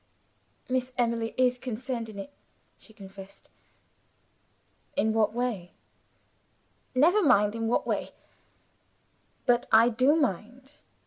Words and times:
"Miss 0.67 0.91
Emily 0.97 1.35
is 1.37 1.59
concerned 1.59 2.09
in 2.09 2.17
it," 2.17 2.31
she 2.75 2.91
confessed. 2.91 3.49
"In 4.95 5.13
what 5.13 5.31
way?" 5.35 5.73
"Never 6.95 7.21
mind 7.21 7.53
in 7.53 7.67
what 7.67 7.85
way." 7.85 8.09
"But 9.45 9.67
I 9.71 9.89
do 9.89 10.15
mind." 10.15 10.71